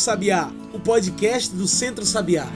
[0.00, 2.46] Sabiá, o podcast do Centro Sabiá.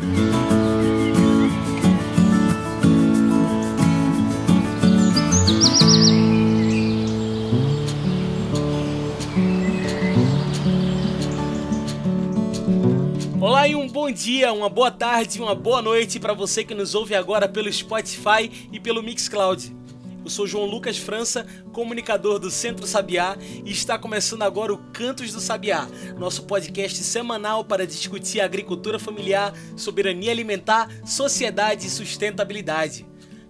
[13.39, 16.95] Olá e um bom dia, uma boa tarde, uma boa noite para você que nos
[16.95, 19.84] ouve agora pelo Spotify e pelo Mixcloud.
[20.25, 25.31] Eu sou João Lucas França, comunicador do Centro Sabiá, e está começando agora o Cantos
[25.35, 25.87] do Sabiá,
[26.19, 33.07] nosso podcast semanal para discutir agricultura familiar, soberania alimentar, sociedade e sustentabilidade.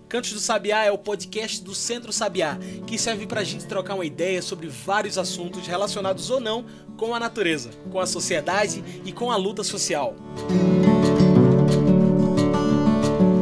[0.08, 3.94] Cantos do Sabiá é o podcast do Centro Sabiá, que serve para a gente trocar
[3.94, 6.66] uma ideia sobre vários assuntos relacionados ou não
[6.96, 10.16] com a natureza, com a sociedade e com a luta social.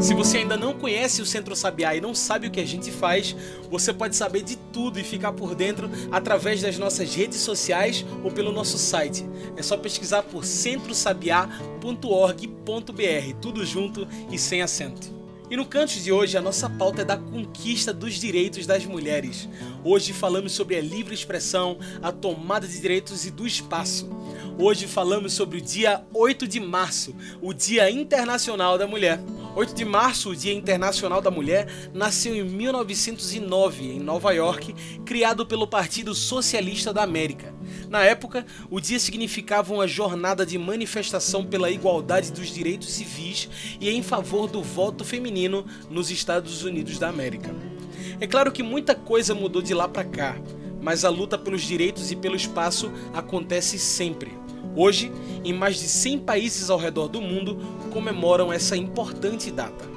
[0.03, 2.91] Se você ainda não conhece o Centro Sabiá e não sabe o que a gente
[2.91, 3.37] faz,
[3.71, 8.33] você pode saber de tudo e ficar por dentro através das nossas redes sociais ou
[8.33, 9.25] pelo nosso site.
[9.57, 15.23] É só pesquisar por centrosabiá.org.br, tudo junto e sem acento.
[15.49, 19.49] E no canto de hoje, a nossa pauta é da conquista dos direitos das mulheres.
[19.85, 24.11] Hoje falamos sobre a livre expressão, a tomada de direitos e do espaço.
[24.59, 29.19] Hoje falamos sobre o dia 8 de março, o Dia Internacional da Mulher.
[29.57, 35.47] 8 de março, o Dia Internacional da Mulher, nasceu em 1909, em Nova York, criado
[35.47, 37.53] pelo Partido Socialista da América.
[37.89, 43.49] Na época, o dia significava uma jornada de manifestação pela igualdade dos direitos civis
[43.81, 47.55] e em favor do voto feminino nos Estados Unidos da América.
[48.21, 50.37] É claro que muita coisa mudou de lá para cá,
[50.81, 54.42] mas a luta pelos direitos e pelo espaço acontece sempre.
[54.75, 55.13] Hoje,
[55.45, 57.59] em mais de 100 países ao redor do mundo,
[57.91, 59.93] comemoram essa importante data.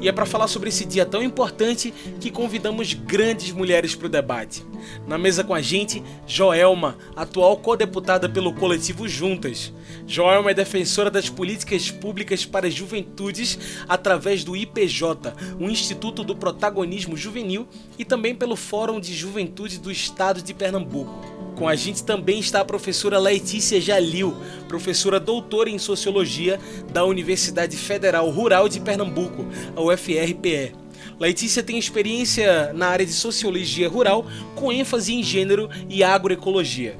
[0.00, 4.10] E é para falar sobre esse dia tão importante que convidamos grandes mulheres para o
[4.10, 4.64] debate.
[5.06, 9.72] Na mesa com a gente, Joelma, atual co-deputada pelo coletivo Juntas.
[10.06, 17.16] Joelma é defensora das políticas públicas para juventudes através do IPJ, o Instituto do Protagonismo
[17.16, 17.66] Juvenil,
[17.98, 21.35] e também pelo Fórum de Juventude do Estado de Pernambuco.
[21.56, 24.36] Com a gente também está a professora Letícia Jalil,
[24.68, 26.60] professora doutora em Sociologia
[26.92, 30.74] da Universidade Federal Rural de Pernambuco, a UFRPE.
[31.18, 36.94] Letícia tem experiência na área de Sociologia Rural, com ênfase em gênero e agroecologia.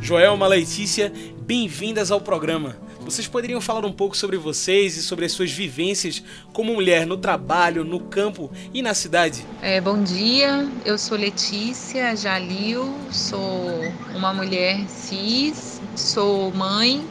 [0.00, 2.76] Joelma Letícia, bem-vindas ao programa.
[3.08, 7.16] Vocês poderiam falar um pouco sobre vocês e sobre as suas vivências como mulher no
[7.16, 9.46] trabalho, no campo e na cidade?
[9.62, 13.80] É, bom dia, eu sou Letícia Jalil, sou
[14.14, 17.02] uma mulher cis, sou mãe,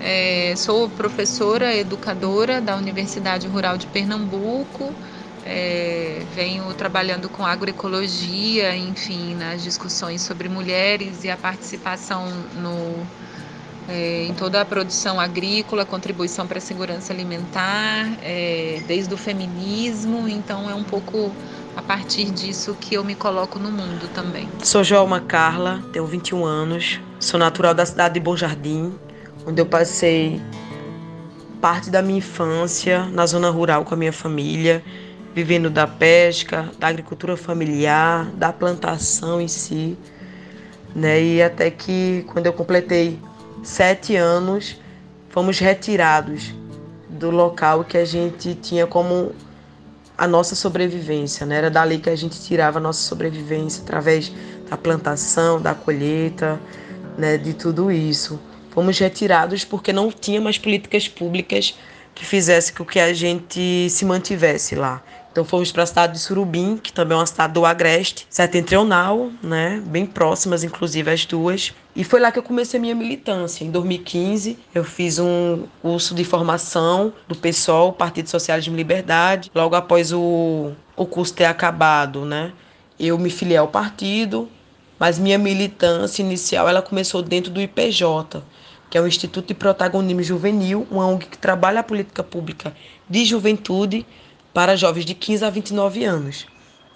[0.00, 4.92] é, sou professora educadora da Universidade Rural de Pernambuco.
[5.44, 13.06] É, venho trabalhando com agroecologia, enfim, nas discussões sobre mulheres e a participação no
[13.88, 20.28] é, em toda a produção agrícola, contribuição para a segurança alimentar, é, desde o feminismo,
[20.28, 21.32] então é um pouco
[21.76, 24.48] a partir disso que eu me coloco no mundo também.
[24.62, 28.94] Sou Joelma Carla, tenho 21 anos, sou natural da cidade de Bom Jardim,
[29.46, 30.40] onde eu passei
[31.60, 34.82] parte da minha infância na zona rural com a minha família,
[35.34, 39.98] vivendo da pesca, da agricultura familiar, da plantação em si,
[40.94, 41.22] né?
[41.22, 43.18] E até que quando eu completei
[43.66, 44.76] sete anos,
[45.28, 46.54] fomos retirados
[47.10, 49.32] do local que a gente tinha como
[50.16, 51.56] a nossa sobrevivência, né?
[51.56, 54.32] Era dali que a gente tirava a nossa sobrevivência através
[54.70, 56.60] da plantação, da colheita,
[57.18, 57.36] né?
[57.36, 58.38] De tudo isso.
[58.70, 61.76] Fomos retirados porque não tinha mais políticas públicas
[62.14, 65.02] que fizesse com que a gente se mantivesse lá.
[65.36, 69.30] Então fomos para a cidade de Surubim, que também é uma cidade do Agreste, setentrional,
[69.42, 71.74] né, bem próximas inclusive as duas.
[71.94, 73.62] E foi lá que eu comecei a minha militância.
[73.62, 79.50] Em 2015, eu fiz um curso de formação do PSOL, Partido Socialismo e Liberdade.
[79.54, 82.54] Logo após o, o curso ter acabado, né,
[82.98, 84.48] eu me filiei ao partido,
[84.98, 88.42] mas minha militância inicial ela começou dentro do IPJ,
[88.88, 92.74] que é o Instituto de Protagonismo Juvenil, uma ONG que trabalha a política pública
[93.06, 94.06] de juventude
[94.56, 96.46] para jovens de 15 a 29 anos.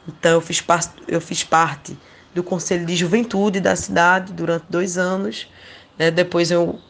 [0.08, 1.94] Então, eu fiz, par eu fiz parte
[2.34, 5.46] do Conselho de Juventude da cidade durante dois anos.
[5.98, 6.10] Né?
[6.10, 6.80] Depois, eu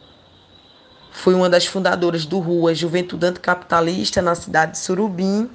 [1.11, 5.49] fui uma das fundadoras do Rua Juventude Anticapitalista na cidade de Surubim.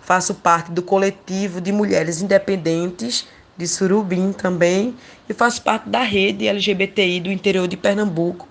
[0.00, 3.26] Faço parte do coletivo de mulheres independentes
[3.56, 4.94] de Surubim também.
[5.28, 8.46] E faço parte da rede LGBTI do interior de Pernambuco,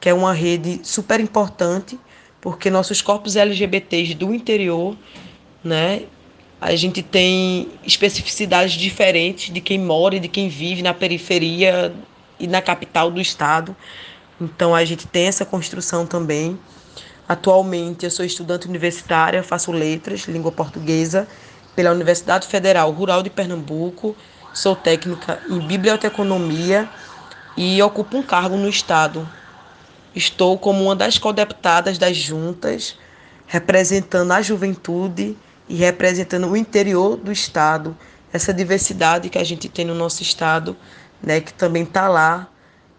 [0.00, 1.98] que é uma rede super importante,
[2.40, 4.96] porque nossos corpos LGBTs do interior
[5.62, 6.02] né?
[6.60, 11.92] A gente tem especificidades diferentes de quem mora e de quem vive na periferia
[12.38, 13.76] e na capital do estado,
[14.40, 16.58] Então a gente tem essa construção também.
[17.28, 21.28] Atualmente eu sou estudante universitária, faço letras, língua portuguesa,
[21.76, 24.16] pela Universidade Federal Rural de Pernambuco.
[24.54, 26.88] Sou técnica em biblioteconomia
[27.56, 29.28] e ocupo um cargo no Estado.
[30.14, 32.98] Estou como uma das co-deputadas das juntas,
[33.46, 35.36] representando a juventude
[35.70, 37.96] e representando o interior do Estado,
[38.32, 40.76] essa diversidade que a gente tem no nosso Estado,
[41.22, 42.48] né, que também está lá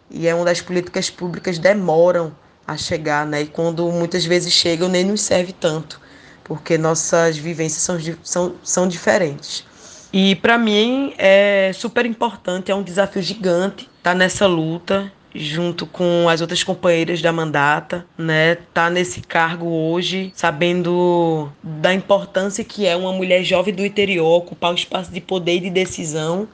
[0.10, 2.34] e é uma das políticas públicas demoram
[2.66, 3.42] a chegar, né?
[3.42, 6.00] E quando muitas vezes chegam, nem nos serve tanto,
[6.44, 9.66] porque nossas vivências são, são, são diferentes.
[10.14, 15.86] E para mim é super importante, é um desafio gigante estar tá nessa luta junto
[15.86, 18.56] com as outras companheiras da mandata, né?
[18.74, 24.72] Tá nesse cargo hoje, sabendo da importância que é uma mulher jovem do interior ocupar
[24.72, 26.48] o espaço de poder e de decisão,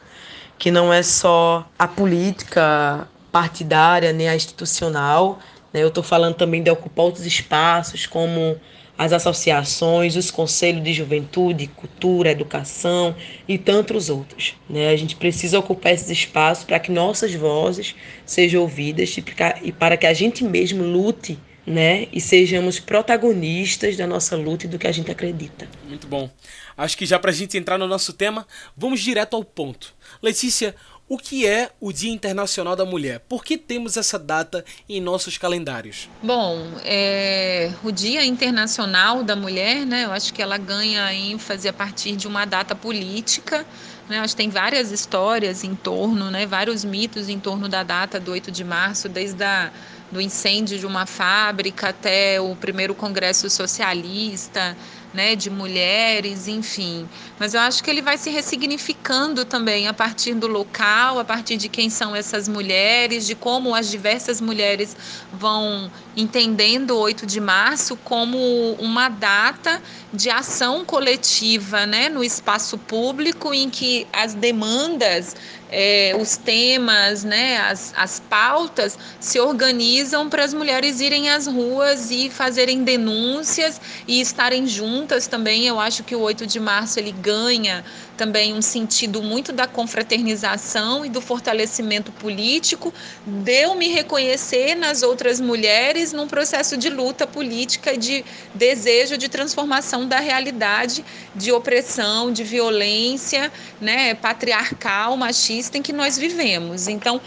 [0.58, 5.40] que não é só a política partidária nem a institucional.
[5.74, 5.84] Né?
[5.84, 8.58] Eu estou falando também de ocupar outros espaços, como
[8.98, 13.16] as associações, os conselhos de juventude, cultura, educação
[13.48, 14.56] e tantos outros.
[14.70, 14.90] Né?
[14.90, 17.96] A gente precisa ocupar esses espaços para que nossas vozes
[18.26, 19.16] sejam ouvidas
[19.62, 22.08] e para que a gente mesmo lute né?
[22.14, 25.68] E sejamos protagonistas da nossa luta e do que a gente acredita.
[25.86, 26.30] Muito bom.
[26.78, 29.94] Acho que já para a gente entrar no nosso tema, vamos direto ao ponto.
[30.24, 30.74] Letícia,
[31.10, 33.22] o que é o Dia Internacional da Mulher?
[33.30, 36.10] Por que temos essa data em nossos calendários?
[36.22, 41.74] Bom, é, o Dia Internacional da Mulher, né, eu acho que ela ganha ênfase a
[41.74, 43.66] partir de uma data política.
[44.10, 48.20] Né, acho que tem várias histórias em torno, né, vários mitos em torno da data
[48.20, 49.72] do 8 de março, desde a
[50.12, 54.76] do incêndio de uma fábrica até o primeiro congresso socialista,
[55.18, 57.10] né, de mulheres, enfim.
[57.40, 61.58] Mas eu acho que ele vai se ressignificando também a partir do local, a partir
[61.58, 64.96] de quem são essas mulheres, de como as diversas mulheres
[65.34, 68.38] vão entendendo o 8 de março como
[68.78, 69.82] uma data
[70.14, 75.36] de ação coletiva, né, no espaço público em que as demandas
[75.70, 82.10] é, os temas, né, as, as pautas se organizam para as mulheres irem às ruas
[82.10, 85.68] e fazerem denúncias e estarem juntas também.
[85.68, 87.84] Eu acho que o 8 de março ele ganha
[88.16, 92.92] também um sentido muito da confraternização e do fortalecimento político,
[93.26, 98.26] deu me reconhecer nas outras mulheres num processo de luta política de
[98.56, 101.06] desejo de transformação da realidade
[101.36, 106.88] de opressão, de violência, né, patriarcal, machista em que nós vivemos.
[106.88, 107.20] Então,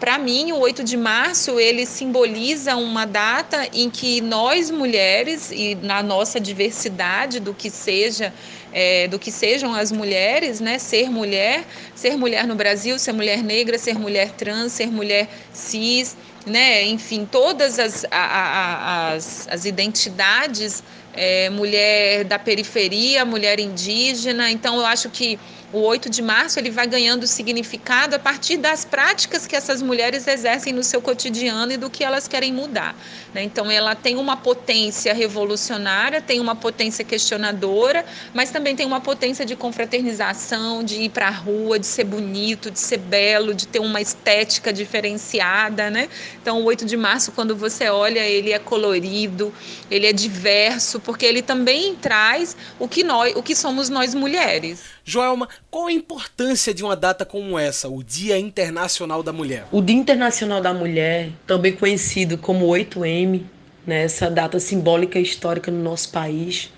[0.00, 5.74] para mim, o 8 de março ele simboliza uma data em que nós mulheres e
[5.76, 8.32] na nossa diversidade do que seja
[8.72, 10.78] é, do que sejam as mulheres, né?
[10.78, 16.16] Ser mulher, ser mulher no Brasil, ser mulher negra, ser mulher trans, ser mulher cis,
[16.46, 16.84] né?
[16.84, 20.82] Enfim, todas as, a, a, as, as identidades,
[21.14, 24.50] é, mulher da periferia, mulher indígena.
[24.50, 25.38] Então, eu acho que
[25.72, 30.26] o 8 de março ele vai ganhando significado a partir das práticas que essas mulheres
[30.26, 32.96] exercem no seu cotidiano e do que elas querem mudar.
[33.34, 33.42] Né?
[33.42, 39.44] Então, ela tem uma potência revolucionária, tem uma potência questionadora, mas também tem uma potência
[39.44, 43.78] de confraternização, de ir para a rua, de ser bonito, de ser belo, de ter
[43.78, 45.90] uma estética diferenciada.
[45.90, 46.08] Né?
[46.40, 49.52] Então, o 8 de março, quando você olha, ele é colorido,
[49.90, 54.97] ele é diverso, porque ele também traz o que, nós, o que somos nós mulheres.
[55.08, 59.64] Joelma, qual a importância de uma data como essa, o Dia Internacional da Mulher?
[59.72, 63.40] O Dia Internacional da Mulher, também conhecido como 8M,
[63.86, 66.70] né, essa data simbólica e histórica no nosso país,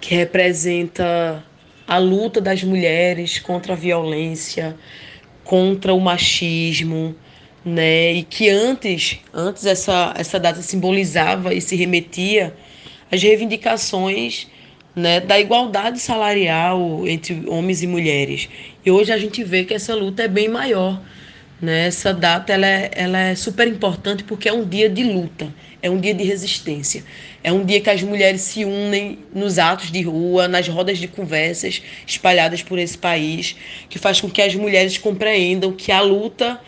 [0.00, 1.44] que representa
[1.86, 4.74] a luta das mulheres contra a violência,
[5.44, 7.14] contra o machismo,
[7.64, 8.14] né?
[8.14, 12.52] E que antes, antes essa essa data simbolizava e se remetia
[13.12, 14.48] às reivindicações
[14.94, 18.48] né, da igualdade salarial entre homens e mulheres.
[18.84, 21.00] E hoje a gente vê que essa luta é bem maior.
[21.60, 21.86] Né?
[21.86, 25.52] Essa data ela é, ela é super importante porque é um dia de luta,
[25.82, 27.04] é um dia de resistência.
[27.42, 31.06] É um dia que as mulheres se unem nos atos de rua, nas rodas de
[31.06, 33.56] conversas espalhadas por esse país,
[33.88, 36.60] que faz com que as mulheres compreendam que a luta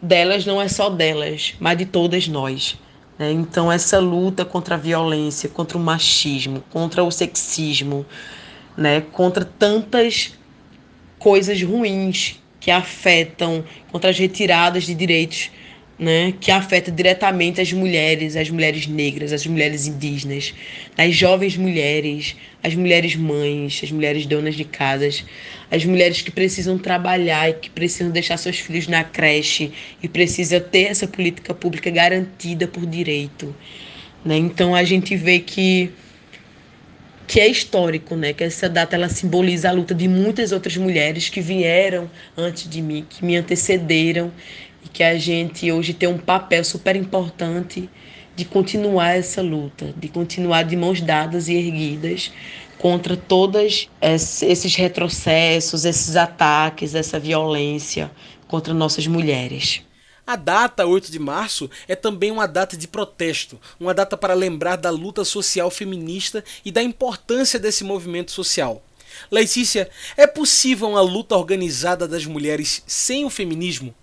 [0.00, 2.76] delas não é só delas, mas de todas nós.
[3.18, 3.32] Né?
[3.32, 8.04] Então, essa luta contra a violência, contra o machismo, contra o sexismo,
[8.76, 9.00] né?
[9.00, 10.32] contra tantas
[11.18, 15.50] coisas ruins que afetam, contra as retiradas de direitos
[15.98, 20.52] né, que afeta diretamente as mulheres, as mulheres negras, as mulheres indígenas,
[20.98, 25.24] as jovens mulheres, as mulheres mães, as mulheres donas de casas,
[25.70, 29.72] as mulheres que precisam trabalhar e que precisam deixar seus filhos na creche
[30.02, 33.54] e precisa ter essa política pública garantida por direito.
[34.24, 34.36] Né?
[34.36, 35.90] Então a gente vê que
[37.26, 38.34] que é histórico, né?
[38.34, 42.82] Que essa data ela simboliza a luta de muitas outras mulheres que vieram antes de
[42.82, 44.30] mim, que me antecederam
[44.84, 47.88] e que a gente hoje tem um papel super importante
[48.36, 52.32] de continuar essa luta, de continuar de mãos dadas e erguidas
[52.78, 58.10] contra todos esses retrocessos, esses ataques, essa violência
[58.46, 59.82] contra nossas mulheres.
[60.26, 64.76] A data 8 de março é também uma data de protesto, uma data para lembrar
[64.76, 68.82] da luta social feminista e da importância desse movimento social.
[69.30, 73.94] Letícia, é possível uma luta organizada das mulheres sem o feminismo?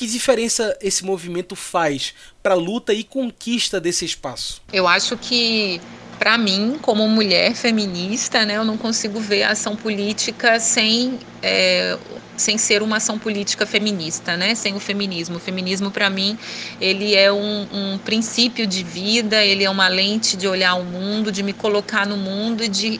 [0.00, 4.62] Que diferença esse movimento faz para a luta e conquista desse espaço?
[4.72, 5.78] Eu acho que
[6.18, 11.98] para mim, como mulher feminista, né, eu não consigo ver a ação política sem, é,
[12.34, 15.36] sem ser uma ação política feminista, né, sem o feminismo.
[15.36, 16.38] O feminismo, para mim,
[16.80, 21.30] ele é um, um, princípio de vida, ele é uma lente de olhar o mundo,
[21.30, 22.98] de me colocar no mundo e de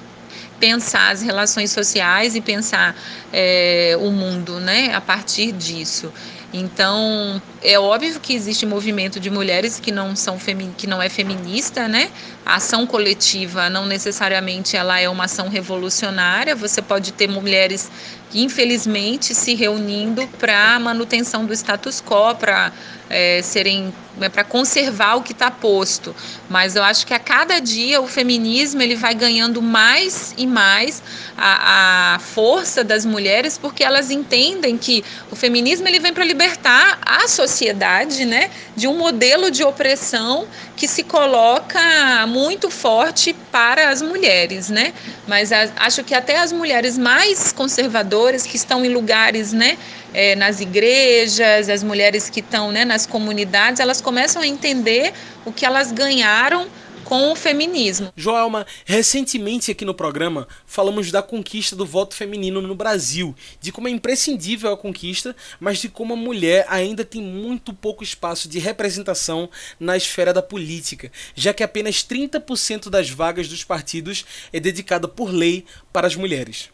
[0.58, 2.94] pensar as relações sociais e pensar
[3.32, 6.12] é, o mundo né, a partir disso.
[6.52, 10.36] Então, é óbvio que existe movimento de mulheres que não são
[10.76, 12.10] que não é feminista, né?
[12.44, 16.56] A ação coletiva não necessariamente ela é uma ação revolucionária.
[16.56, 17.88] Você pode ter mulheres
[18.34, 22.72] infelizmente se reunindo para manutenção do status quo, para
[23.10, 26.14] é, serem é, para conservar o que está posto.
[26.48, 31.02] Mas eu acho que a cada dia o feminismo ele vai ganhando mais e mais
[31.36, 36.98] a, a força das mulheres, porque elas entendem que o feminismo ele vem para libertar
[37.04, 41.80] a sociedade, né, de um modelo de opressão que se coloca
[42.26, 44.94] muito forte para as mulheres, né?
[45.26, 49.76] Mas a, acho que até as mulheres mais conservadoras que estão em lugares, né,
[50.12, 55.12] é, nas igrejas, as mulheres que estão, né, nas comunidades, elas começam a entender
[55.44, 56.68] o que elas ganharam
[57.10, 58.12] com o feminismo.
[58.14, 63.88] Joelma, recentemente aqui no programa falamos da conquista do voto feminino no Brasil, de como
[63.88, 68.60] é imprescindível a conquista, mas de como a mulher ainda tem muito pouco espaço de
[68.60, 69.50] representação
[69.80, 75.32] na esfera da política, já que apenas 30% das vagas dos partidos é dedicada por
[75.32, 76.70] lei para as mulheres.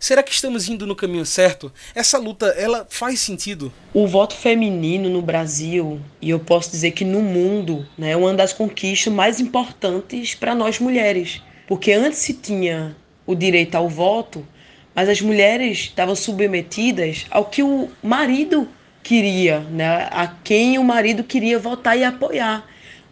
[0.00, 1.72] Será que estamos indo no caminho certo?
[1.92, 3.72] Essa luta, ela faz sentido?
[3.92, 8.32] O voto feminino no Brasil, e eu posso dizer que no mundo, né, é uma
[8.32, 11.42] das conquistas mais importantes para nós mulheres.
[11.66, 14.46] Porque antes se tinha o direito ao voto,
[14.94, 18.68] mas as mulheres estavam submetidas ao que o marido
[19.02, 22.64] queria, né, a quem o marido queria votar e apoiar.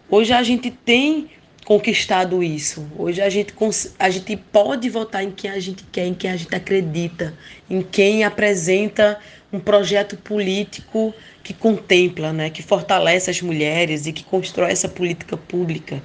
[0.09, 1.31] Hoje a gente tem
[1.67, 2.87] conquistado isso.
[2.97, 3.53] Hoje a gente,
[3.99, 7.35] a gente pode votar em quem a gente quer, em quem a gente acredita,
[7.69, 9.19] em quem apresenta
[9.53, 15.37] um projeto político que contempla, né, que fortalece as mulheres e que constrói essa política
[15.37, 16.01] pública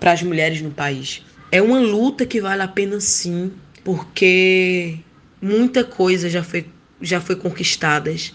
[0.00, 1.22] para as mulheres no país.
[1.50, 3.52] É uma luta que vale a pena sim,
[3.84, 4.96] porque
[5.42, 6.64] muita coisa já foi,
[7.02, 8.34] já foi conquistadas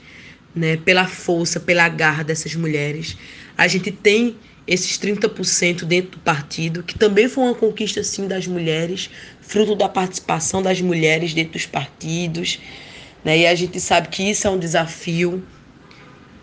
[0.54, 3.18] né, pela força, pela garra dessas mulheres.
[3.58, 4.36] A gente tem
[4.68, 9.10] esses 30% dentro do partido, que também foi uma conquista sim das mulheres,
[9.42, 12.60] fruto da participação das mulheres dentro dos partidos.
[13.24, 13.40] Né?
[13.40, 15.44] E a gente sabe que isso é um desafio,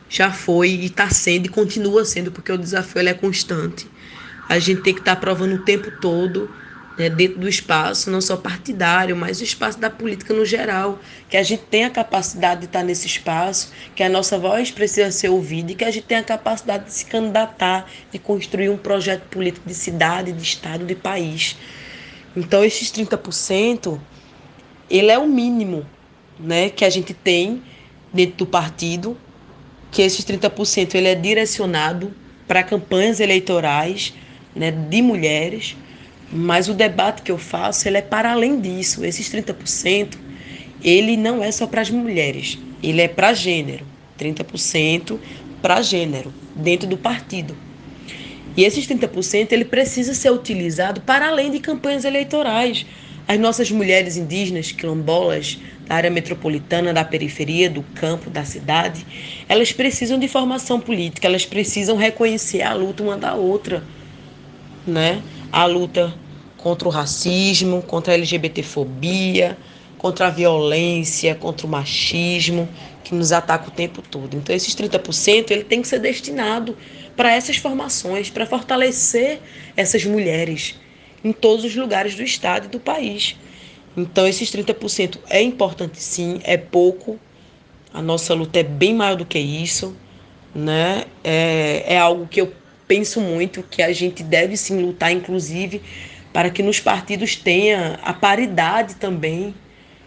[0.08, 3.86] já foi e está sendo e continua sendo, porque o desafio é constante.
[4.48, 6.48] A gente tem que estar tá provando o tempo todo
[6.98, 10.98] né, dentro do espaço, não só partidário, mas o espaço da política no geral,
[11.28, 15.10] que a gente tem a capacidade de estar nesse espaço, que a nossa voz precisa
[15.10, 18.76] ser ouvida e que a gente tem a capacidade de se candidatar, de construir um
[18.76, 21.56] projeto político de cidade, de estado, de país.
[22.36, 23.98] Então, esses 30%,
[24.88, 25.84] ele é o mínimo
[26.38, 27.62] né, que a gente tem
[28.12, 29.16] dentro do partido,
[29.90, 32.12] que esses 30% ele é direcionado
[32.46, 34.14] para campanhas eleitorais
[34.54, 35.76] né, de mulheres,
[36.34, 39.04] mas o debate que eu faço, ele é para além disso.
[39.04, 40.18] Esses 30%,
[40.82, 43.86] ele não é só para as mulheres, ele é para gênero.
[44.18, 45.18] 30%
[45.62, 47.56] para gênero, dentro do partido.
[48.56, 52.84] E esses 30% ele precisa ser utilizado para além de campanhas eleitorais.
[53.26, 59.04] As nossas mulheres indígenas, quilombolas, da área metropolitana, da periferia, do campo, da cidade,
[59.48, 63.82] elas precisam de formação política, elas precisam reconhecer a luta uma da outra,
[64.86, 65.22] né?
[65.50, 66.14] A luta
[66.64, 69.58] contra o racismo, contra a LGBTfobia,
[69.98, 72.66] contra a violência, contra o machismo,
[73.04, 74.34] que nos ataca o tempo todo.
[74.34, 76.74] Então esses 30% ele tem que ser destinado
[77.14, 79.40] para essas formações, para fortalecer
[79.76, 80.80] essas mulheres
[81.22, 83.36] em todos os lugares do estado e do país.
[83.94, 87.20] Então esses 30% é importante sim, é pouco.
[87.92, 89.94] A nossa luta é bem maior do que isso,
[90.54, 91.04] né?
[91.22, 92.50] É, é algo que eu
[92.88, 95.82] penso muito que a gente deve sim lutar, inclusive,
[96.34, 99.54] para que nos partidos tenha a paridade também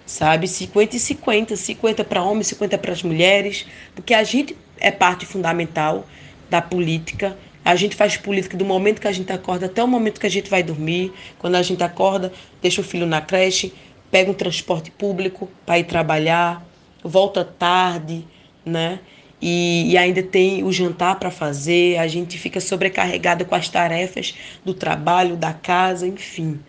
[0.07, 0.47] sabe?
[0.47, 5.25] 50 e 50, 50 para homens, 50 para as mulheres, porque a gente é parte
[5.25, 6.07] fundamental
[6.49, 7.37] da política.
[7.63, 10.31] A gente faz política do momento que a gente acorda até o momento que a
[10.31, 11.11] gente vai dormir.
[11.37, 12.31] Quando a gente acorda,
[12.61, 13.73] deixa o filho na creche,
[14.09, 16.65] pega um transporte público para ir trabalhar,
[17.03, 18.25] volta tarde,
[18.65, 18.99] né?
[19.41, 24.33] E, e ainda tem o jantar para fazer, a gente fica sobrecarregada com as tarefas
[24.65, 26.59] do trabalho, da casa, enfim.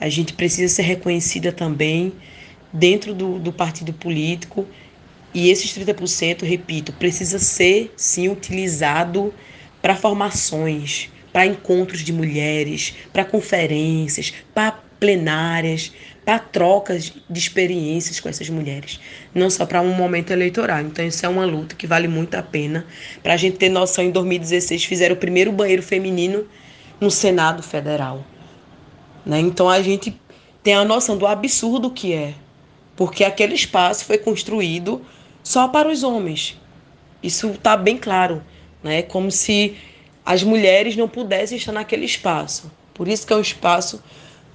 [0.00, 2.12] A gente precisa ser reconhecida também
[2.72, 4.66] dentro do, do partido político.
[5.32, 9.34] E esses 30%, repito, precisa ser sim utilizado
[9.82, 15.92] para formações, para encontros de mulheres, para conferências, para plenárias,
[16.24, 18.98] para trocas de experiências com essas mulheres,
[19.34, 20.80] não só para um momento eleitoral.
[20.80, 22.86] Então, isso é uma luta que vale muito a pena.
[23.22, 26.46] Para a gente ter noção, em 2016 fizeram o primeiro banheiro feminino
[27.00, 28.24] no Senado Federal.
[29.26, 29.40] Né?
[29.40, 30.18] Então, a gente
[30.62, 32.34] tem a noção do absurdo que é
[32.96, 35.04] porque aquele espaço foi construído
[35.42, 36.58] só para os homens.
[37.22, 38.42] Isso está bem claro,
[38.82, 39.02] né?
[39.02, 39.76] Como se
[40.24, 42.70] as mulheres não pudessem estar naquele espaço.
[42.92, 44.02] Por isso que é um espaço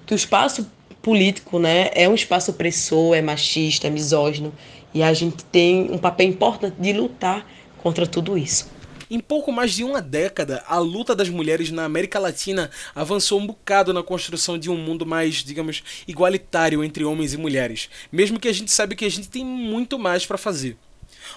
[0.06, 0.70] que o espaço
[1.02, 4.54] político, né, é um espaço opressor, é machista, é misógino,
[4.94, 7.46] e a gente tem um papel importante de lutar
[7.78, 8.70] contra tudo isso.
[9.12, 13.48] Em pouco mais de uma década, a luta das mulheres na América Latina avançou um
[13.48, 18.48] bocado na construção de um mundo mais, digamos, igualitário entre homens e mulheres, mesmo que
[18.48, 20.78] a gente saiba que a gente tem muito mais para fazer.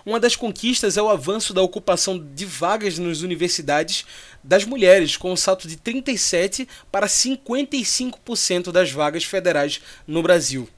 [0.05, 4.05] Uma das conquistas é o avanço da ocupação de vagas nas universidades
[4.43, 10.69] das mulheres, com o um salto de 37% para 55% das vagas federais no Brasil.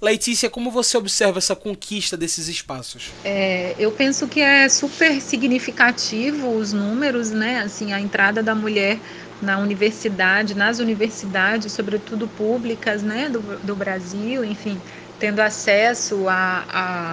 [0.00, 3.10] Letícia, como você observa essa conquista desses espaços?
[3.24, 7.60] É, eu penso que é super significativo os números, né?
[7.60, 9.00] Assim, a entrada da mulher
[9.40, 14.80] na universidade, nas universidades, sobretudo públicas, né, do, do Brasil, enfim,
[15.18, 16.64] tendo acesso à,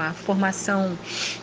[0.10, 0.98] à formação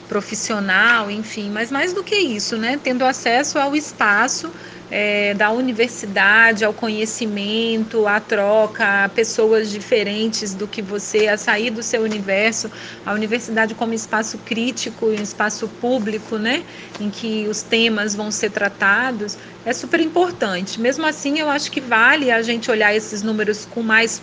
[0.08, 4.52] profissional, enfim, mas mais do que isso, né, tendo acesso ao espaço
[4.90, 11.70] é, da universidade ao conhecimento, à troca, a pessoas diferentes do que você, a sair
[11.70, 12.70] do seu universo,
[13.06, 16.64] a universidade como espaço crítico, um espaço público, né,
[16.98, 20.80] em que os temas vão ser tratados, é super importante.
[20.80, 24.20] Mesmo assim, eu acho que vale a gente olhar esses números com mais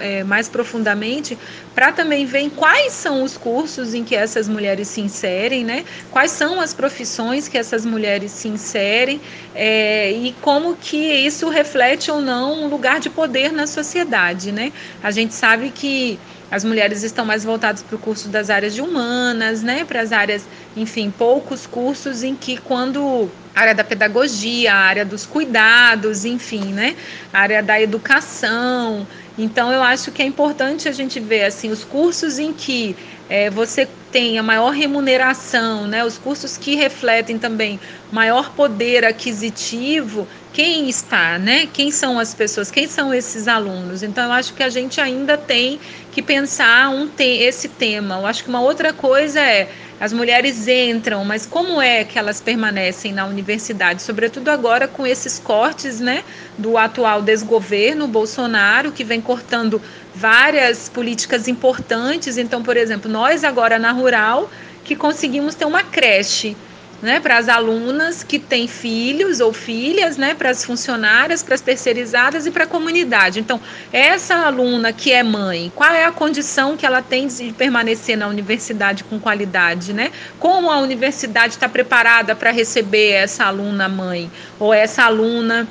[0.00, 1.38] é, mais profundamente
[1.74, 5.84] para também ver quais são os cursos em que essas mulheres se inserem, né?
[6.10, 9.20] Quais são as profissões que essas mulheres se inserem
[9.54, 14.72] é, e como que isso reflete ou não um lugar de poder na sociedade, né?
[15.02, 16.18] A gente sabe que
[16.50, 19.84] as mulheres estão mais voltadas para o curso das áreas de humanas, né?
[19.84, 20.44] Para as áreas,
[20.76, 26.72] enfim, poucos cursos em que quando a área da pedagogia, a área dos cuidados, enfim,
[26.72, 26.96] né?
[27.32, 29.06] A área da educação,
[29.42, 32.94] então, eu acho que é importante a gente ver assim os cursos em que
[33.28, 37.78] é, você tem a maior remuneração, né, os cursos que refletem também
[38.10, 41.68] maior poder aquisitivo, quem está, né?
[41.72, 44.02] Quem são as pessoas, quem são esses alunos?
[44.02, 45.78] Então, eu acho que a gente ainda tem
[46.10, 48.16] que pensar um te esse tema.
[48.16, 49.68] Eu acho que uma outra coisa é
[50.00, 54.00] as mulheres entram, mas como é que elas permanecem na universidade?
[54.00, 56.24] Sobretudo agora com esses cortes né,
[56.56, 59.80] do atual desgoverno Bolsonaro, que vem cortando
[60.14, 62.38] várias políticas importantes.
[62.38, 64.50] Então, por exemplo, nós agora na Rural,
[64.84, 66.56] que conseguimos ter uma creche
[67.02, 71.60] né, para as alunas que têm filhos ou filhas, né, para as funcionárias, para as
[71.60, 73.40] terceirizadas e para a comunidade.
[73.40, 73.60] Então,
[73.92, 78.28] essa aluna que é mãe, qual é a condição que ela tem de permanecer na
[78.28, 80.10] universidade com qualidade, né?
[80.38, 85.66] Como a universidade está preparada para receber essa aluna mãe ou essa aluna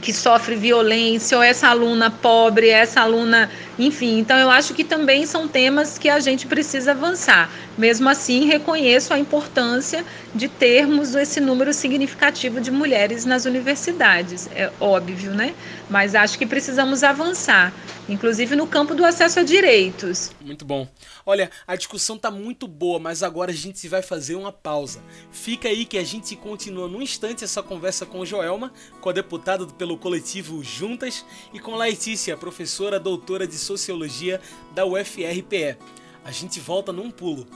[0.00, 3.48] que sofre violência, ou essa aluna pobre, essa aluna,
[3.86, 4.18] enfim.
[4.18, 7.50] Então, eu acho que também são temas que a gente precisa avançar.
[7.76, 14.70] Mesmo assim, reconheço a importância de termos esse número significativo de mulheres nas universidades, é
[14.80, 15.54] óbvio, né?
[15.90, 17.72] Mas acho que precisamos avançar,
[18.08, 20.30] inclusive no campo do acesso a direitos.
[20.40, 20.88] Muito bom.
[21.24, 25.00] Olha, a discussão tá muito boa, mas agora a gente vai fazer uma pausa.
[25.30, 29.66] Fica aí que a gente continua no instante essa conversa com Joelma, com a deputada
[29.66, 34.38] pelo coletivo Juntas, e com Letícia, professora doutora de Sociologia
[34.74, 35.78] da UFRPE.
[36.22, 37.46] A gente volta num pulo.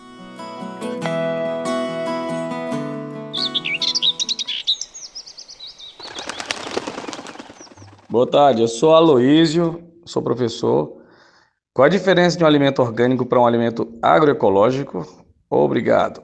[8.09, 11.03] Boa tarde, eu sou Aloísio, sou professor.
[11.75, 15.07] Qual a diferença de um alimento orgânico para um alimento agroecológico?
[15.51, 16.23] Obrigado.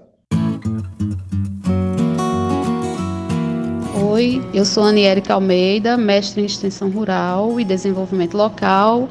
[4.11, 9.11] Oi, eu sou Aniele Almeida, mestre em Extensão Rural e Desenvolvimento Local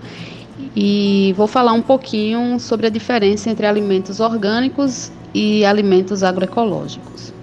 [0.75, 7.33] e vou falar um pouquinho sobre a diferença entre alimentos orgânicos e alimentos agroecológicos.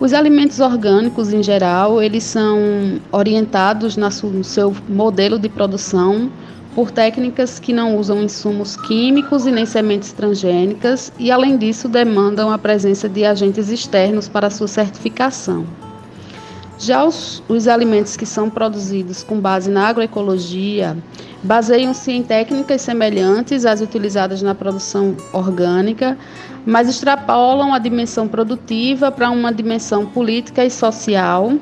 [0.00, 6.30] Os alimentos orgânicos, em geral, eles são orientados no seu modelo de produção
[6.72, 12.52] por técnicas que não usam insumos químicos e nem sementes transgênicas e, além disso, demandam
[12.52, 15.66] a presença de agentes externos para sua certificação.
[16.78, 20.96] Já os, os alimentos que são produzidos com base na agroecologia
[21.42, 26.16] baseiam-se em técnicas semelhantes às utilizadas na produção orgânica,
[26.64, 31.52] mas extrapolam a dimensão produtiva para uma dimensão política e social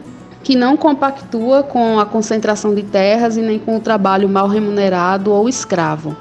[0.43, 5.33] que não compactua com a concentração de terras e nem com o trabalho mal remunerado
[5.33, 6.17] ou escravo.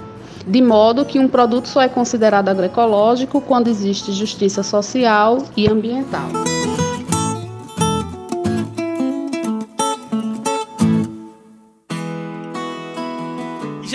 [0.47, 6.29] De modo que um produto só é considerado agroecológico quando existe justiça social e ambiental.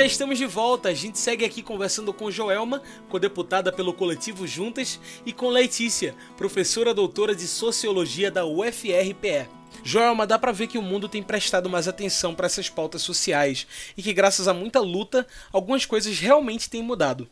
[0.00, 0.88] Já estamos de volta.
[0.88, 6.94] A gente segue aqui conversando com Joelma, co-deputada pelo coletivo Juntas, e com Letícia, professora
[6.94, 9.46] doutora de Sociologia da UFRPE.
[9.84, 13.66] Joelma, dá para ver que o mundo tem prestado mais atenção para essas pautas sociais
[13.94, 17.28] e que, graças a muita luta, algumas coisas realmente têm mudado.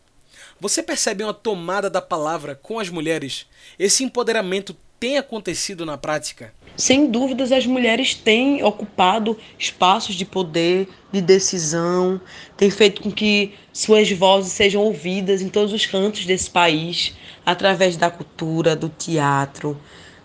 [0.61, 3.46] Você percebe uma tomada da palavra com as mulheres?
[3.78, 6.52] Esse empoderamento tem acontecido na prática?
[6.78, 12.20] Sem dúvidas, as mulheres têm ocupado espaços de poder, de decisão,
[12.56, 17.96] têm feito com que suas vozes sejam ouvidas em todos os cantos desse país, através
[17.96, 19.76] da cultura, do teatro,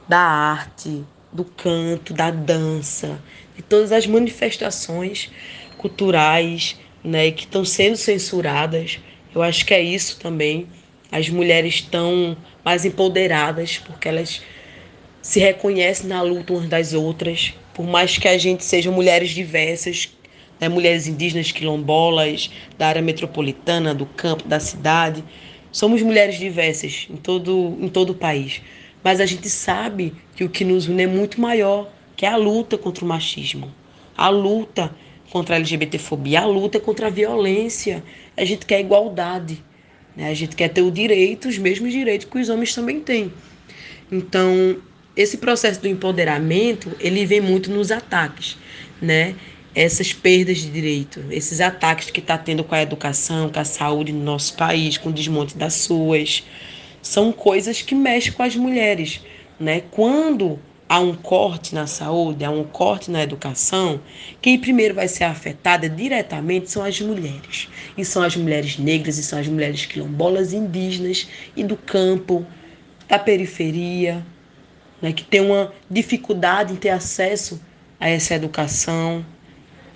[0.07, 3.19] da arte, do canto, da dança,
[3.55, 5.31] de todas as manifestações
[5.79, 8.99] culturais né, que estão sendo censuradas.
[9.33, 10.67] Eu acho que é isso também.
[11.11, 14.39] As mulheres estão mais empoderadas porque elas
[15.23, 20.11] se reconhecem na luta umas das outras, por mais que a gente seja mulheres diversas,
[20.59, 25.23] né, mulheres indígenas quilombolas, da área metropolitana, do campo, da cidade.
[25.71, 28.61] Somos mulheres diversas em todo, em todo o país.
[29.01, 32.35] Mas a gente sabe que o que nos une é muito maior, que é a
[32.35, 33.73] luta contra o machismo,
[34.17, 34.93] a luta
[35.31, 38.03] contra a LGBTfobia, a luta contra a violência.
[38.35, 39.63] A gente quer igualdade,
[40.17, 40.29] né?
[40.29, 43.31] a gente quer ter o direito, os mesmos direitos que os homens também têm.
[44.11, 44.77] Então,
[45.15, 48.57] esse processo do empoderamento, ele vem muito nos ataques,
[49.01, 49.35] né?
[49.75, 54.11] Essas perdas de direito, esses ataques que está tendo com a educação, com a saúde
[54.11, 56.43] no nosso país, com o desmonte das suas,
[57.01, 59.21] são coisas que mexem com as mulheres,
[59.59, 59.81] né?
[59.91, 63.99] Quando há um corte na saúde, há um corte na educação,
[64.41, 67.67] quem primeiro vai ser afetada diretamente são as mulheres.
[67.97, 72.45] E são as mulheres negras, e são as mulheres quilombolas, indígenas e do campo,
[73.07, 74.23] da periferia,
[75.03, 77.61] né, que tem uma dificuldade em ter acesso
[77.99, 79.23] a essa educação,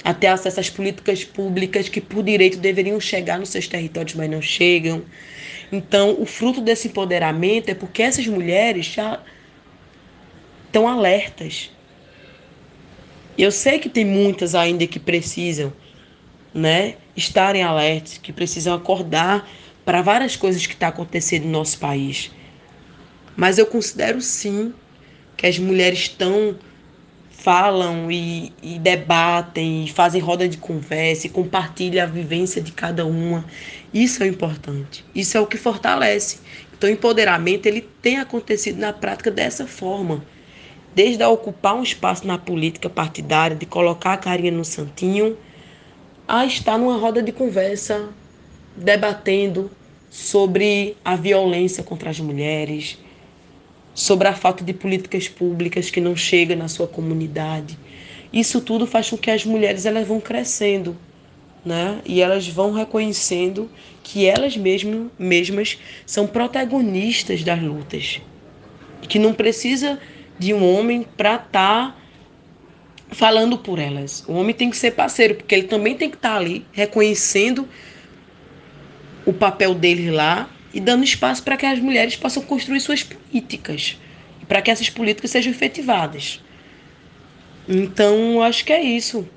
[0.03, 4.29] a ter acesso às políticas públicas que, por direito, deveriam chegar nos seus territórios, mas
[4.29, 5.03] não chegam.
[5.71, 9.21] Então, o fruto desse empoderamento é porque essas mulheres já
[10.65, 11.71] estão alertas.
[13.37, 15.71] Eu sei que tem muitas ainda que precisam,
[16.53, 19.49] né, estarem alertas, que precisam acordar
[19.85, 22.29] para várias coisas que estão tá acontecendo no nosso país.
[23.37, 24.73] Mas eu considero sim
[25.38, 26.58] que as mulheres estão
[27.47, 33.06] falam e, e, debatem e fazem roda de conversa e compartilham a vivência de cada
[33.06, 33.45] uma.
[33.93, 35.06] Isso é importante.
[35.15, 36.39] Isso é o que fortalece.
[36.78, 40.26] Então, empoderamento ele tem acontecido na prática dessa forma.
[40.93, 45.38] Desde a ocupar um espaço na política partidária, de colocar a carinha no santinho,
[46.28, 48.10] a estar numa roda de conversa,
[48.76, 49.71] debatendo
[50.10, 52.97] sobre a violência contra as mulheres,
[53.97, 57.79] sobre a falta de políticas públicas que não chega na sua comunidade.
[58.31, 60.95] Isso tudo faz com que as mulheres elas vão crescendo,
[61.65, 61.99] né?
[62.05, 63.67] E elas vão reconhecendo
[64.03, 68.21] que elas mesmas, mesmas são protagonistas das lutas.
[69.01, 69.99] Que não precisa
[70.38, 71.95] de um homem para estar tá
[73.10, 74.23] falando por elas.
[74.27, 77.67] O homem tem que ser parceiro, porque ele também tem que estar tá ali reconhecendo
[79.25, 83.97] o papel dele lá e dando espaço para que as mulheres possam construir suas políticas
[84.41, 86.41] e para que essas políticas sejam efetivadas.
[87.67, 89.27] Então, acho que é isso.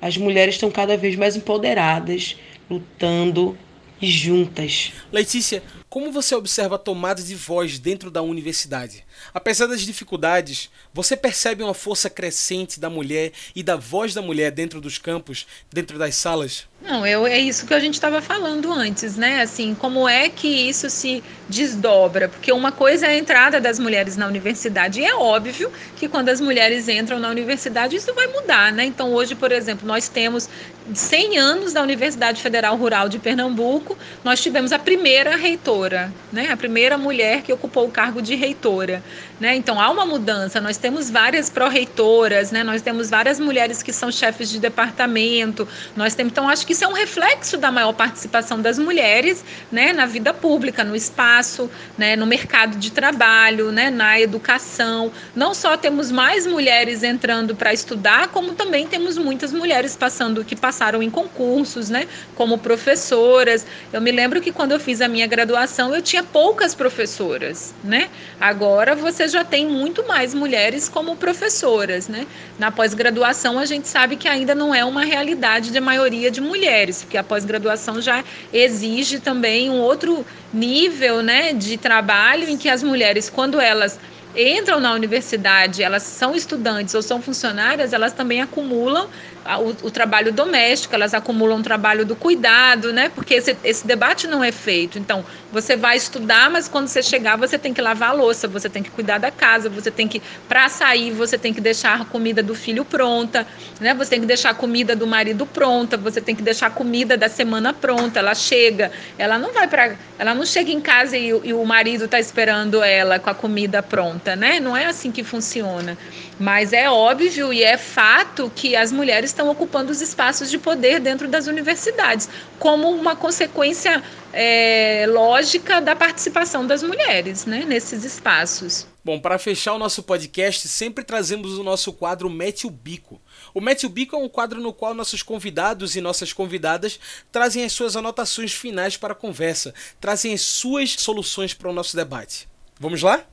[0.00, 2.36] As mulheres estão cada vez mais empoderadas,
[2.70, 3.56] lutando
[4.00, 4.92] e juntas.
[5.12, 9.04] Letícia, como você observa a tomada de voz dentro da universidade?
[9.32, 14.50] Apesar das dificuldades, você percebe uma força crescente da mulher e da voz da mulher
[14.50, 16.66] dentro dos campos, dentro das salas?
[16.80, 19.42] Não, eu, é isso que a gente estava falando antes, né?
[19.42, 22.28] Assim, como é que isso se desdobra?
[22.28, 26.28] Porque uma coisa é a entrada das mulheres na universidade, e é óbvio que quando
[26.28, 28.84] as mulheres entram na universidade, isso vai mudar, né?
[28.84, 30.48] Então, hoje, por exemplo, nós temos
[30.94, 35.87] 100 anos da Universidade Federal Rural de Pernambuco, nós tivemos a primeira reitora,
[36.32, 36.50] né?
[36.50, 39.02] A primeira mulher que ocupou o cargo de reitora.
[39.40, 39.54] Né?
[39.54, 40.60] Então há uma mudança.
[40.60, 42.64] Nós temos várias pró-reitoras, né?
[42.64, 45.66] nós temos várias mulheres que são chefes de departamento.
[45.96, 49.92] Nós temos, então acho que isso é um reflexo da maior participação das mulheres, né?
[49.92, 52.16] na vida pública, no espaço, né?
[52.16, 53.90] no mercado de trabalho, né?
[53.90, 55.12] na educação.
[55.36, 60.56] Não só temos mais mulheres entrando para estudar, como também temos muitas mulheres passando que
[60.56, 62.08] passaram em concursos, né?
[62.34, 63.64] como professoras.
[63.92, 68.08] Eu me lembro que quando eu fiz a minha graduação eu tinha poucas professoras, né?
[68.40, 72.26] Agora você já tem muito mais mulheres como professoras, né?
[72.58, 77.02] Na pós-graduação a gente sabe que ainda não é uma realidade de maioria de mulheres,
[77.02, 82.82] porque a pós-graduação já exige também um outro nível, né, de trabalho em que as
[82.82, 83.98] mulheres, quando elas
[84.36, 89.08] entram na universidade, elas são estudantes ou são funcionárias, elas também acumulam
[89.56, 93.08] o, o, trabalho doméstico, elas acumulam o trabalho do cuidado, né?
[93.08, 94.98] Porque esse, esse debate não é feito.
[94.98, 98.68] Então, você vai estudar, mas quando você chegar, você tem que lavar a louça, você
[98.68, 102.04] tem que cuidar da casa, você tem que, para sair, você tem que deixar a
[102.04, 103.46] comida do filho pronta,
[103.80, 103.94] né?
[103.94, 107.16] Você tem que deixar a comida do marido pronta, você tem que deixar a comida
[107.16, 108.18] da semana pronta.
[108.18, 112.04] Ela chega, ela não vai para, ela não chega em casa e, e o marido
[112.04, 114.60] está esperando ela com a comida pronta, né?
[114.60, 115.96] Não é assim que funciona.
[116.38, 120.98] Mas é óbvio e é fato que as mulheres estão ocupando os espaços de poder
[120.98, 128.86] dentro das universidades, como uma consequência é, lógica da participação das mulheres né, nesses espaços.
[129.04, 133.20] Bom, para fechar o nosso podcast, sempre trazemos o nosso quadro Mete o Bico.
[133.54, 136.98] O Mete o Bico é um quadro no qual nossos convidados e nossas convidadas
[137.30, 141.96] trazem as suas anotações finais para a conversa, trazem as suas soluções para o nosso
[141.96, 142.48] debate.
[142.78, 143.24] Vamos lá?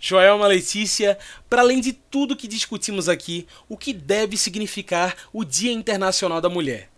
[0.00, 5.72] Joelma Letícia, para além de tudo que discutimos aqui, o que deve significar o Dia
[5.72, 6.88] Internacional da Mulher?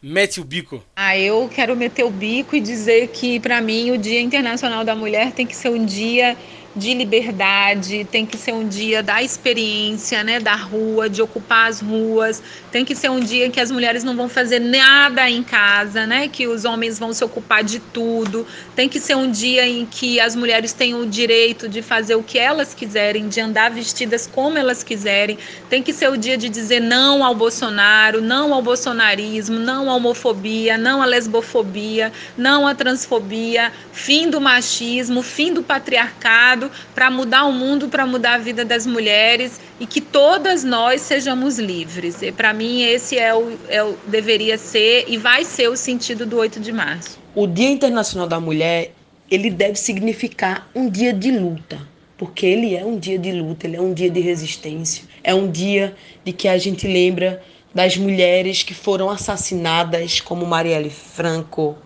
[0.00, 0.82] Mete o bico.
[0.96, 4.96] Ah, eu quero meter o bico e dizer que, para mim, o Dia Internacional da
[4.96, 6.36] Mulher tem que ser um dia
[6.74, 11.80] de liberdade, tem que ser um dia da experiência, né, da rua, de ocupar as
[11.80, 16.06] ruas, tem que ser um dia que as mulheres não vão fazer nada em casa,
[16.06, 19.84] né, que os homens vão se ocupar de tudo, tem que ser um dia em
[19.84, 24.26] que as mulheres têm o direito de fazer o que elas quiserem, de andar vestidas
[24.26, 28.62] como elas quiserem, tem que ser o dia de dizer não ao Bolsonaro, não ao
[28.62, 35.62] bolsonarismo, não à homofobia, não à lesbofobia, não à transfobia, fim do machismo, fim do
[35.62, 36.61] patriarcado,
[36.94, 41.58] para mudar o mundo, para mudar a vida das mulheres e que todas nós sejamos
[41.58, 42.22] livres.
[42.22, 46.26] E para mim esse é o, é o deveria ser e vai ser o sentido
[46.26, 47.18] do 8 de março.
[47.34, 48.92] O Dia Internacional da Mulher,
[49.30, 51.80] ele deve significar um dia de luta,
[52.18, 55.50] porque ele é um dia de luta, ele é um dia de resistência, é um
[55.50, 55.94] dia
[56.24, 57.42] de que a gente lembra
[57.74, 61.76] das mulheres que foram assassinadas, como Marielle Franco,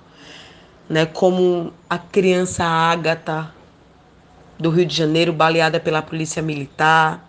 [0.89, 3.55] né, como a criança Ágata,
[4.59, 7.29] do Rio de Janeiro, baleada pela polícia militar,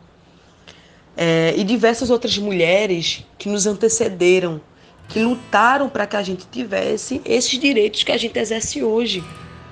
[1.16, 4.62] é, e diversas outras mulheres que nos antecederam,
[5.10, 9.24] que lutaram para que a gente tivesse esses direitos que a gente exerce hoje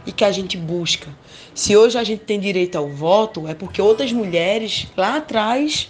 [0.05, 1.07] e que a gente busca.
[1.53, 5.89] Se hoje a gente tem direito ao voto, é porque outras mulheres lá atrás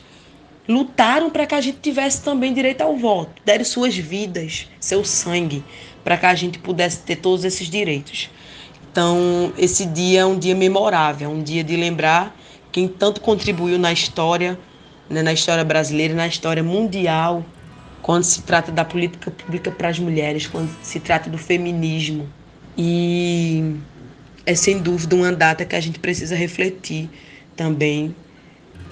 [0.68, 5.64] lutaram para que a gente tivesse também direito ao voto, deram suas vidas, seu sangue,
[6.04, 8.30] para que a gente pudesse ter todos esses direitos.
[8.96, 12.34] Então, esse dia é um dia memorável, é um dia de lembrar
[12.72, 14.58] quem tanto contribuiu na história,
[15.10, 17.44] né, na história brasileira, na história mundial,
[18.02, 22.30] quando se trata da política pública para as mulheres, quando se trata do feminismo.
[22.78, 23.76] E
[24.46, 27.10] é sem dúvida uma data que a gente precisa refletir
[27.54, 28.16] também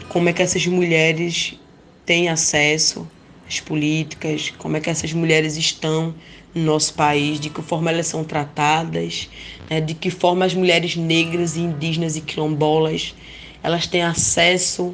[0.09, 1.57] como é que essas mulheres
[2.05, 3.07] têm acesso
[3.47, 6.13] às políticas, como é que essas mulheres estão
[6.53, 9.29] no nosso país, de que forma elas são tratadas,
[9.69, 13.15] né, de que forma as mulheres negras, indígenas e quilombolas
[13.63, 14.93] elas têm acesso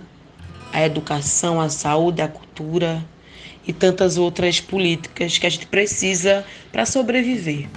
[0.72, 3.04] à educação, à saúde, à cultura
[3.68, 7.68] e tantas outras políticas que a gente precisa para sobreviver.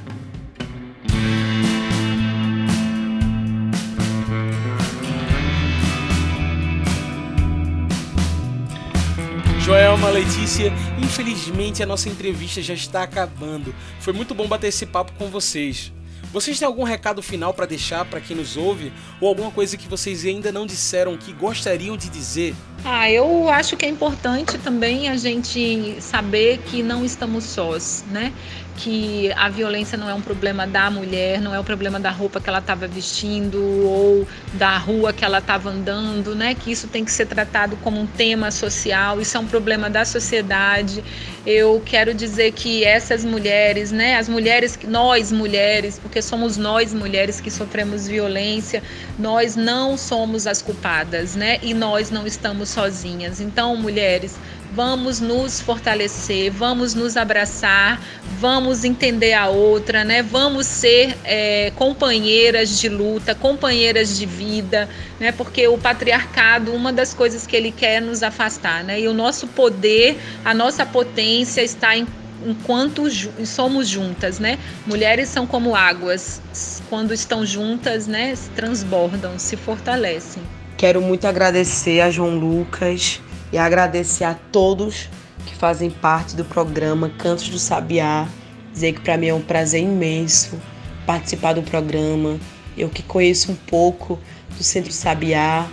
[9.64, 13.72] Joelma, Letícia, infelizmente a nossa entrevista já está acabando.
[14.01, 15.92] Foi muito bom bater esse papo com vocês.
[16.33, 18.90] Vocês têm algum recado final para deixar para quem nos ouve
[19.21, 22.55] ou alguma coisa que vocês ainda não disseram que gostariam de dizer?
[22.83, 28.33] Ah, eu acho que é importante também a gente saber que não estamos sós, né?
[28.79, 32.40] Que a violência não é um problema da mulher, não é um problema da roupa
[32.40, 36.55] que ela estava vestindo ou da rua que ela estava andando, né?
[36.55, 40.07] Que isso tem que ser tratado como um tema social, isso é um problema da
[40.07, 41.05] sociedade.
[41.45, 44.17] Eu quero dizer que essas mulheres, né?
[44.17, 48.81] As mulheres, nós mulheres, porque somos nós mulheres que sofremos violência,
[49.19, 51.59] nós não somos as culpadas, né?
[51.61, 53.41] E nós não estamos sozinhas.
[53.41, 54.37] Então, mulheres,
[54.75, 58.01] vamos nos fortalecer, vamos nos abraçar,
[58.39, 60.23] vamos entender a outra, né?
[60.23, 64.89] Vamos ser é, companheiras de luta, companheiras de vida,
[65.21, 65.31] né?
[65.31, 69.01] Porque o patriarcado, uma das coisas que ele quer é nos afastar, né?
[69.01, 72.07] E o nosso poder, a nossa potência está em
[72.45, 73.05] enquanto
[73.47, 74.59] somos juntas, né?
[74.85, 76.43] Mulheres são como águas,
[76.91, 80.43] quando estão juntas, né, transbordam, se fortalecem.
[80.77, 83.21] Quero muito agradecer a João Lucas
[83.53, 85.11] e agradecer a todos
[85.47, 88.27] que fazem parte do programa Cantos do Sabiá.
[88.73, 90.59] Dizer que para mim é um prazer imenso
[91.07, 92.38] participar do programa.
[92.77, 94.19] Eu que conheço um pouco
[94.57, 95.69] do Centro Sabiá,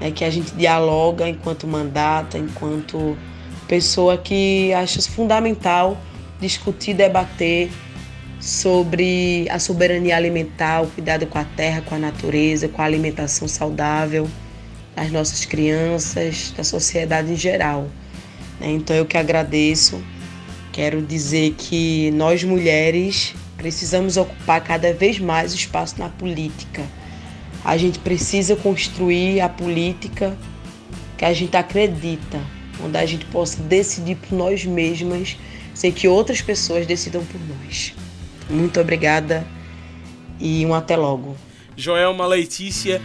[0.00, 3.16] é que a gente dialoga enquanto mandata, enquanto
[3.66, 5.96] pessoa que acho fundamental
[6.40, 7.70] discutir, debater
[8.40, 13.46] sobre a soberania alimentar, o cuidado com a terra, com a natureza, com a alimentação
[13.46, 14.28] saudável
[14.94, 17.88] das nossas crianças, da sociedade em geral.
[18.60, 18.70] Né?
[18.70, 20.02] Então eu que agradeço,
[20.72, 26.82] quero dizer que nós mulheres precisamos ocupar cada vez mais o espaço na política.
[27.64, 30.36] A gente precisa construir a política
[31.16, 32.40] que a gente acredita,
[32.84, 35.36] onde a gente possa decidir por nós mesmas,
[35.72, 37.94] sem que outras pessoas decidam por nós.
[38.50, 39.46] Muito obrigada
[40.40, 41.36] e um até logo.
[41.76, 43.00] Joelma Letícia,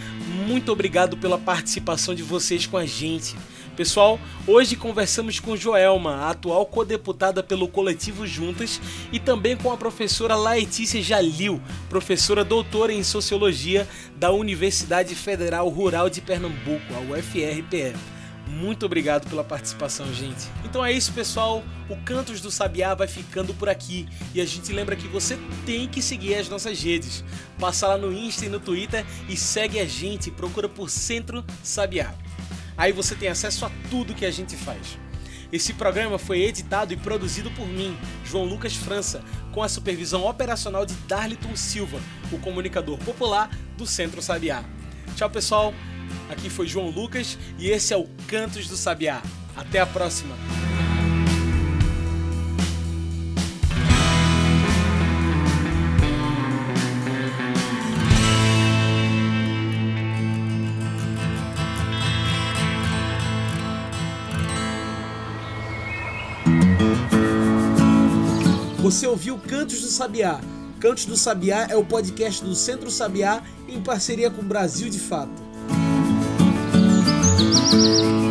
[0.48, 3.36] muito obrigado pela participação de vocês com a gente.
[3.76, 9.78] Pessoal, hoje conversamos com Joelma, a atual codeputada pelo coletivo Juntas, e também com a
[9.78, 18.17] professora Laetícia Jalil, professora doutora em Sociologia da Universidade Federal Rural de Pernambuco, a UFRPE.
[18.50, 20.48] Muito obrigado pela participação, gente.
[20.64, 21.64] Então é isso, pessoal.
[21.90, 24.08] O Cantos do Sabiá vai ficando por aqui.
[24.34, 27.24] E a gente lembra que você tem que seguir as nossas redes.
[27.60, 30.32] Passa lá no Insta e no Twitter e segue a gente.
[30.32, 32.14] Procura por Centro Sabiá.
[32.78, 34.98] Aí você tem acesso a tudo que a gente faz.
[35.52, 40.86] Esse programa foi editado e produzido por mim, João Lucas França, com a supervisão operacional
[40.86, 42.00] de Darliton Silva,
[42.32, 44.64] o comunicador popular do Centro Sabiá.
[45.16, 45.74] Tchau, pessoal.
[46.30, 49.22] Aqui foi João Lucas e esse é o Cantos do Sabiá.
[49.56, 50.36] Até a próxima!
[68.80, 70.40] Você ouviu Cantos do Sabiá.
[70.80, 75.47] Cantos do Sabiá é o podcast do Centro Sabiá em parceria com Brasil de Fato.
[77.72, 78.27] Música